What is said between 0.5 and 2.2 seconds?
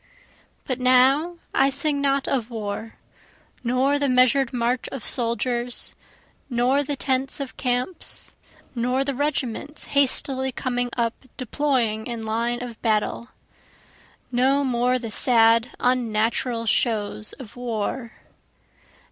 But now I sing